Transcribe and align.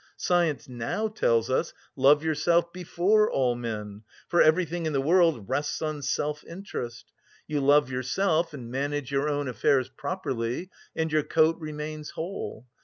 Science 0.17 0.67
now 0.67 1.07
tells 1.07 1.47
us, 1.51 1.73
love 1.95 2.23
yourself 2.23 2.73
before 2.73 3.29
all 3.29 3.53
men, 3.53 4.01
for 4.27 4.41
everything 4.41 4.87
in 4.87 4.93
the 4.93 4.99
world 4.99 5.47
rests 5.47 5.79
on 5.79 6.01
self 6.01 6.43
interest. 6.43 7.11
You 7.45 7.61
love 7.61 7.91
yourself 7.91 8.51
and 8.51 8.71
manage 8.71 9.11
your 9.11 9.29
own 9.29 9.47
affairs 9.47 9.89
properly 9.89 10.71
and 10.95 11.11
your 11.11 11.21
coat 11.21 11.55
remains 11.59 12.09
whole. 12.09 12.65